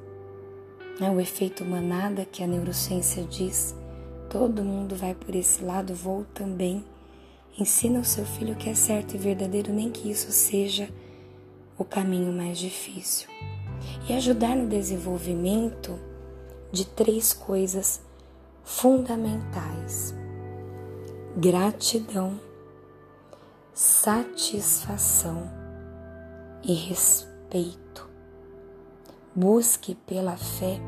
[1.01, 3.75] É o efeito manada que a neurociência diz,
[4.29, 6.83] todo mundo vai por esse lado, vou também.
[7.59, 10.89] Ensina o seu filho que é certo e verdadeiro, nem que isso seja
[11.77, 13.27] o caminho mais difícil.
[14.07, 15.99] E ajudar no desenvolvimento
[16.71, 18.01] de três coisas
[18.63, 20.15] fundamentais:
[21.35, 22.39] gratidão,
[23.73, 25.49] satisfação
[26.63, 28.07] e respeito.
[29.35, 30.79] Busque pela fé,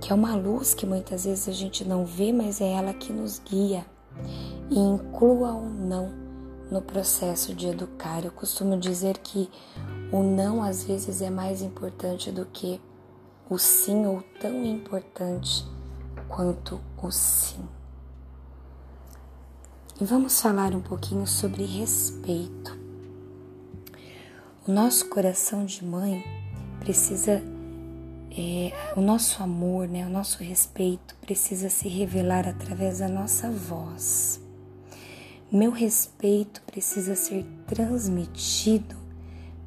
[0.00, 3.12] que é uma luz que muitas vezes a gente não vê, mas é ela que
[3.12, 3.84] nos guia
[4.70, 6.10] e inclua o não
[6.70, 8.24] no processo de educar.
[8.24, 9.50] Eu costumo dizer que
[10.10, 12.80] o não às vezes é mais importante do que
[13.50, 15.62] o sim ou tão importante
[16.26, 17.68] quanto o sim.
[20.00, 22.76] E vamos falar um pouquinho sobre respeito.
[24.66, 26.24] O nosso coração de mãe
[26.80, 27.42] precisa,
[28.30, 34.40] é, o nosso amor, né, o nosso respeito precisa se revelar através da nossa voz.
[35.52, 38.96] Meu respeito precisa ser transmitido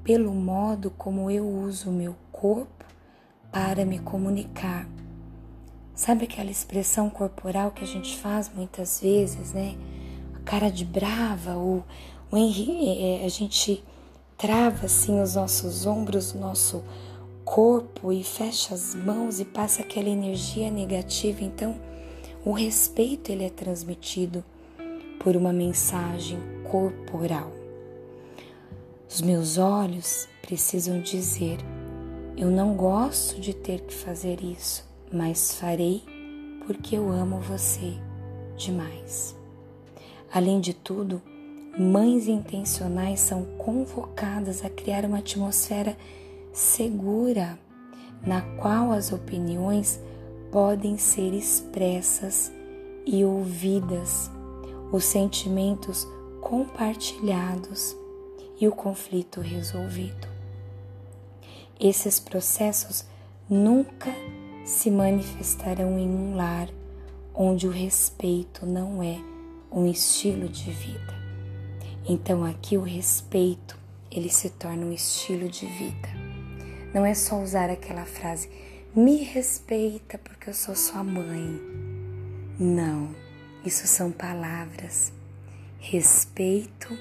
[0.04, 2.84] pelo modo como eu uso o meu corpo
[3.52, 4.90] para me comunicar.
[5.94, 9.76] Sabe aquela expressão corporal que a gente faz muitas vezes, né?
[10.46, 11.84] Cara de brava ou,
[12.32, 13.84] ou é, é, a gente
[14.38, 16.84] trava assim os nossos ombros, o nosso
[17.44, 21.44] corpo e fecha as mãos e passa aquela energia negativa.
[21.44, 21.76] Então,
[22.46, 24.44] o respeito ele é transmitido
[25.20, 26.40] por uma mensagem
[26.70, 27.52] corporal.
[29.10, 31.58] Os meus olhos precisam dizer:
[32.38, 36.04] eu não gosto de ter que fazer isso, mas farei
[36.66, 37.94] porque eu amo você
[38.58, 39.35] demais.
[40.32, 41.22] Além de tudo,
[41.78, 45.98] mães intencionais são convocadas a criar uma atmosfera
[46.54, 47.60] segura
[48.26, 50.00] na qual as opiniões
[50.52, 52.52] podem ser expressas
[53.06, 54.32] e ouvidas
[54.92, 56.08] os sentimentos
[56.42, 57.96] compartilhados
[58.60, 60.28] e o conflito resolvido.
[61.80, 63.06] Esses processos
[63.50, 64.14] nunca
[64.64, 66.70] se manifestarão em um lar
[67.34, 69.35] onde o respeito não é
[69.72, 71.16] um estilo de vida.
[72.08, 73.78] Então aqui o respeito,
[74.12, 76.10] ele se torna um estilo de vida.
[76.94, 78.50] Não é só usar aquela frase:
[78.96, 81.60] "Me respeita porque eu sou sua mãe".
[82.60, 83.26] Não
[83.66, 85.12] isso são palavras.
[85.80, 86.96] Respeito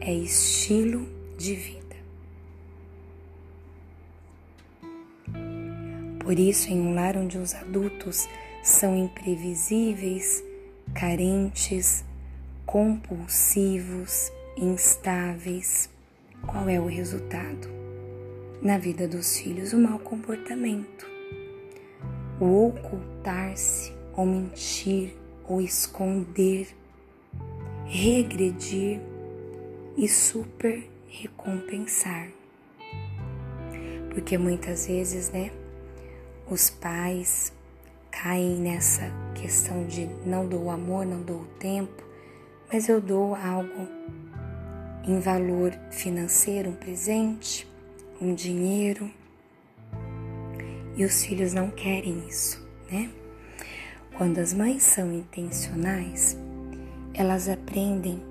[0.00, 1.96] é estilo de vida.
[6.20, 8.28] Por isso, em um lar onde os adultos
[8.62, 10.42] são imprevisíveis,
[10.94, 12.04] carentes,
[12.64, 15.90] compulsivos, instáveis,
[16.46, 17.68] qual é o resultado?
[18.62, 21.06] Na vida dos filhos, o mau comportamento,
[22.40, 25.14] o ocultar-se ou mentir,
[25.46, 26.68] ou esconder,
[27.86, 29.00] regredir
[29.96, 32.28] e super recompensar.
[34.10, 35.50] Porque muitas vezes, né,
[36.48, 37.52] os pais
[38.22, 42.04] caem nessa questão de não dou amor, não dou tempo,
[42.72, 43.88] mas eu dou algo
[45.04, 47.68] em valor financeiro, um presente,
[48.20, 49.10] um dinheiro.
[50.96, 53.10] E os filhos não querem isso, né?
[54.16, 56.38] Quando as mães são intencionais,
[57.12, 58.22] elas aprendem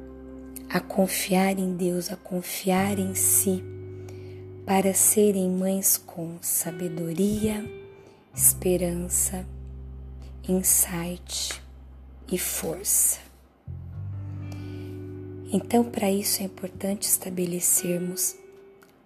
[0.70, 3.62] a confiar em Deus, a confiar em si,
[4.66, 7.64] para serem mães com sabedoria,
[8.34, 9.46] esperança,
[10.48, 11.62] insight
[12.32, 13.20] e força.
[15.52, 18.36] Então, para isso é importante estabelecermos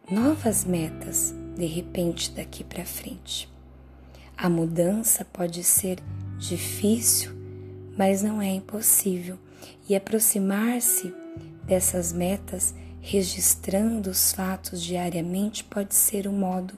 [0.09, 3.49] novas metas de repente daqui para frente.
[4.37, 5.99] A mudança pode ser
[6.37, 7.31] difícil,
[7.97, 9.37] mas não é impossível,
[9.89, 11.13] e aproximar-se
[11.63, 16.77] dessas metas, registrando os fatos diariamente, pode ser um modo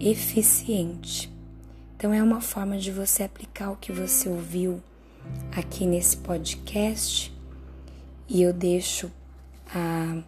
[0.00, 1.35] eficiente.
[1.96, 4.82] Então, é uma forma de você aplicar o que você ouviu
[5.50, 7.34] aqui nesse podcast,
[8.28, 9.10] e eu deixo
[9.74, 10.22] a,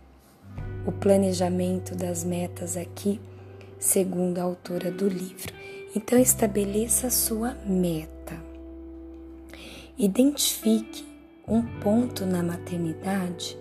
[0.87, 3.21] o planejamento das metas aqui,
[3.79, 5.53] segundo a autora do livro.
[5.95, 8.43] Então, estabeleça a sua meta.
[9.99, 11.07] Identifique
[11.47, 13.59] um ponto na maternidade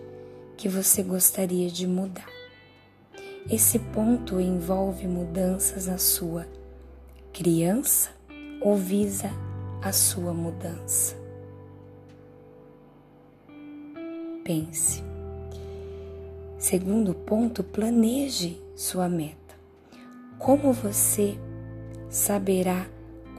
[0.56, 2.30] que você gostaria de mudar.
[3.52, 6.48] Esse ponto envolve mudanças na sua
[7.34, 8.10] criança
[8.62, 9.30] ou visa
[9.82, 11.16] a sua mudança?
[14.44, 15.04] Pense.
[16.58, 19.56] Segundo ponto, planeje sua meta.
[20.40, 21.38] Como você
[22.10, 22.88] saberá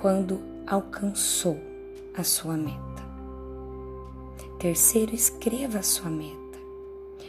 [0.00, 1.58] quando alcançou
[2.14, 2.78] a sua meta?
[4.58, 6.58] Terceiro, escreva a sua meta.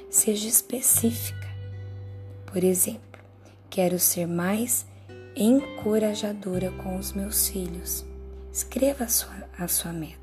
[0.09, 1.47] Seja específica.
[2.47, 3.21] Por exemplo,
[3.69, 4.85] quero ser mais
[5.39, 8.05] encorajadora com os meus filhos.
[8.51, 10.17] Escreva a sua, a sua meta.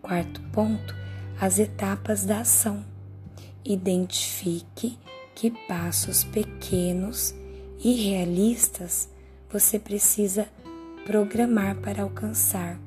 [0.00, 0.94] Quarto ponto,
[1.40, 2.84] as etapas da ação.
[3.64, 4.96] Identifique
[5.34, 7.34] que passos pequenos
[7.82, 9.08] e realistas
[9.50, 10.46] você precisa
[11.04, 12.78] programar para alcançar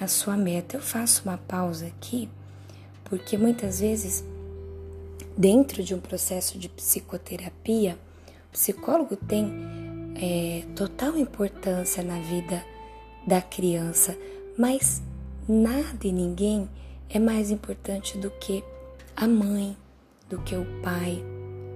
[0.00, 0.76] a sua meta.
[0.76, 2.28] Eu faço uma pausa aqui
[3.04, 4.24] porque muitas vezes,
[5.36, 7.96] dentro de um processo de psicoterapia,
[8.48, 9.87] o psicólogo tem
[10.20, 12.64] é, total importância na vida
[13.26, 14.16] da criança,
[14.58, 15.02] mas
[15.48, 16.68] nada e ninguém
[17.08, 18.62] é mais importante do que
[19.16, 19.76] a mãe,
[20.28, 21.22] do que o pai,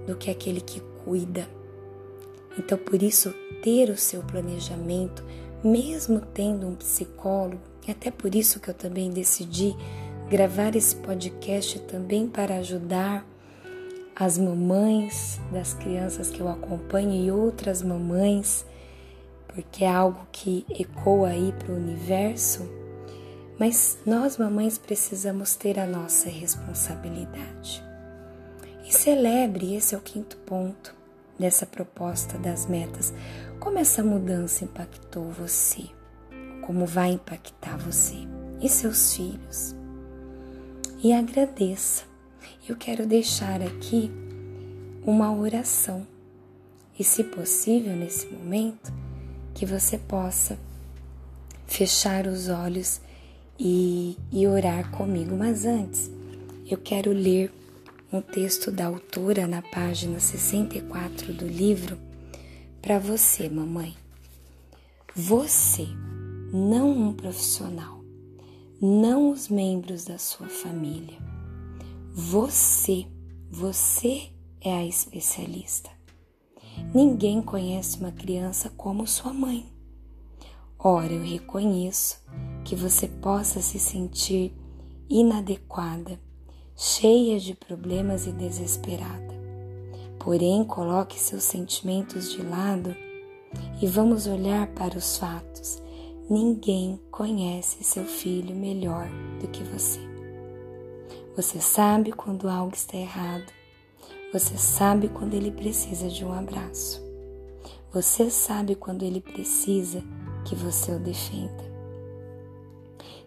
[0.05, 1.47] do que aquele que cuida.
[2.57, 5.23] Então, por isso, ter o seu planejamento,
[5.63, 9.75] mesmo tendo um psicólogo, e até por isso que eu também decidi
[10.29, 13.25] gravar esse podcast também para ajudar
[14.15, 18.65] as mamães das crianças que eu acompanho e outras mamães,
[19.47, 22.69] porque é algo que ecoa aí para o universo.
[23.59, 27.83] Mas nós, mamães, precisamos ter a nossa responsabilidade.
[28.85, 30.93] E celebre, esse é o quinto ponto
[31.37, 33.13] dessa proposta das metas,
[33.59, 35.83] como essa mudança impactou você,
[36.61, 38.27] como vai impactar você
[38.61, 39.75] e seus filhos.
[41.03, 42.12] E agradeça.
[42.67, 44.09] Eu quero deixar aqui
[45.05, 46.07] uma oração.
[46.97, 48.93] E, se possível, nesse momento,
[49.53, 50.57] que você possa
[51.67, 53.01] fechar os olhos
[53.59, 55.35] e, e orar comigo.
[55.35, 56.09] Mas antes,
[56.65, 57.51] eu quero ler
[58.13, 61.97] um texto da autora na página 64 do livro
[62.81, 63.93] para você, mamãe.
[65.13, 65.85] Você,
[66.53, 67.99] não um profissional,
[68.81, 71.32] não os membros da sua família.
[72.15, 73.07] Você,
[73.49, 74.29] você
[74.61, 75.89] é a especialista.
[76.93, 79.65] Ninguém conhece uma criança como sua mãe.
[80.77, 82.21] Ora, eu reconheço
[82.63, 84.53] que você possa se sentir
[85.09, 86.19] inadequada
[86.75, 89.33] cheia de problemas e desesperada.
[90.19, 92.95] Porém, coloque seus sentimentos de lado
[93.81, 95.81] e vamos olhar para os fatos.
[96.29, 99.09] Ninguém conhece seu filho melhor
[99.41, 100.12] do que você.
[101.35, 103.51] Você sabe quando algo está errado.
[104.31, 107.01] Você sabe quando ele precisa de um abraço.
[107.91, 110.03] Você sabe quando ele precisa
[110.45, 111.63] que você o defenda.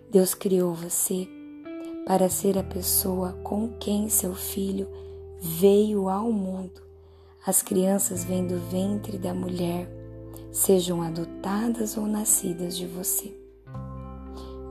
[0.09, 1.26] Deus criou você
[2.07, 4.88] para ser a pessoa com quem seu filho
[5.40, 6.80] veio ao mundo.
[7.44, 9.88] As crianças vêm do ventre da mulher,
[10.52, 13.45] sejam adotadas ou nascidas de você.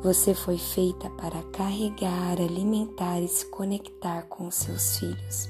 [0.05, 5.49] Você foi feita para carregar, alimentar e se conectar com os seus filhos.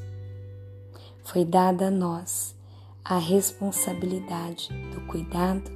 [1.26, 2.56] Foi dada a nós
[3.04, 5.70] a responsabilidade do cuidado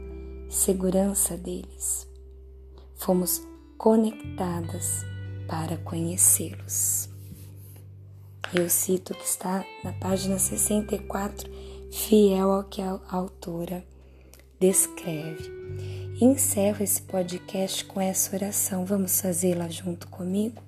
[0.47, 2.07] e segurança deles.
[2.95, 3.45] Fomos
[3.77, 5.03] conectadas
[5.45, 7.09] para conhecê-los.
[8.53, 11.51] Eu cito que está na página 64,
[11.91, 13.85] fiel ao que a autora
[14.59, 15.51] descreve.
[16.21, 18.85] encerro esse podcast com essa oração.
[18.85, 20.61] Vamos fazê-la junto comigo?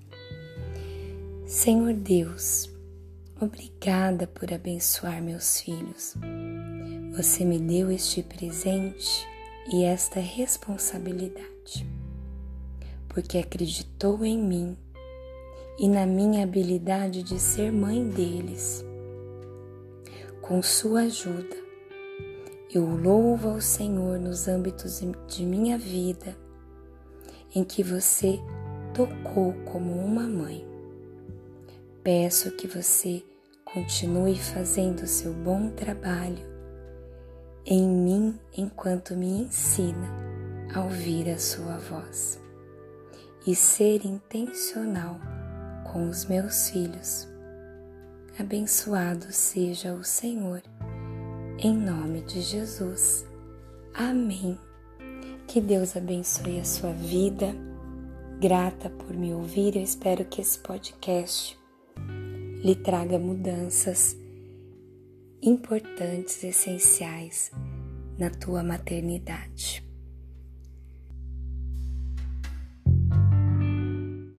[1.45, 2.69] Senhor Deus,
[3.39, 6.15] obrigada por abençoar meus filhos.
[7.17, 9.27] Você me deu este presente
[9.71, 11.51] e esta responsabilidade
[13.13, 14.77] porque acreditou em mim
[15.77, 18.85] e na minha habilidade de ser mãe deles.
[20.41, 21.55] Com sua ajuda,
[22.73, 26.37] eu louvo ao Senhor nos âmbitos de minha vida
[27.53, 28.39] em que você
[28.93, 30.65] tocou como uma mãe.
[32.01, 33.21] Peço que você
[33.65, 36.49] continue fazendo seu bom trabalho
[37.65, 40.09] em mim enquanto me ensina
[40.73, 42.39] a ouvir a sua voz
[43.45, 45.19] e ser intencional
[45.91, 47.27] com os meus filhos.
[48.39, 50.61] Abençoado seja o Senhor,
[51.59, 53.25] em nome de Jesus.
[53.93, 54.57] Amém.
[55.47, 57.53] Que Deus abençoe a sua vida.
[58.39, 61.59] Grata por me ouvir, eu espero que esse podcast
[62.63, 64.17] lhe traga mudanças
[65.41, 67.51] importantes, essenciais
[68.17, 69.90] na tua maternidade.